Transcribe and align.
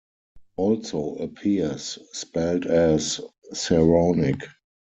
Also 0.55 1.13
appears 1.17 1.99
spelled 2.11 2.65
as 2.65 3.21
ceraunic. 3.53 4.41